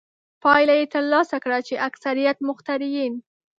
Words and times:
پایله 0.43 0.73
یې 0.79 0.85
ترلاسه 0.93 1.37
کړه 1.43 1.59
چې 1.67 1.81
اکثریت 1.89 2.37
مخترعین. 2.49 3.13